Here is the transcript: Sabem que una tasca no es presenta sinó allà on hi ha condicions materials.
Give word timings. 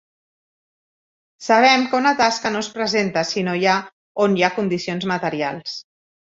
Sabem 1.47 1.83
que 1.91 1.99
una 1.99 2.15
tasca 2.23 2.53
no 2.57 2.63
es 2.67 2.71
presenta 2.79 3.25
sinó 3.35 3.55
allà 3.61 3.77
on 4.27 4.41
hi 4.41 4.43
ha 4.43 4.53
condicions 4.59 5.11
materials. 5.17 5.81